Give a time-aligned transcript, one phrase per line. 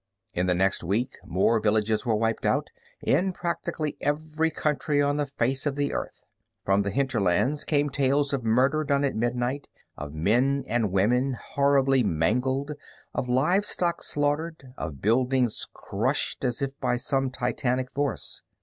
[0.33, 2.71] In the next week more villages were wiped out,
[3.03, 6.23] in practically every country on the face of the Earth.
[6.65, 12.01] From the hinterlands came tales of murder done at midnight, of men and women horribly
[12.03, 12.71] mangled,
[13.13, 18.41] of livestock slaughtered, of buildings crushed as if by some titanic force.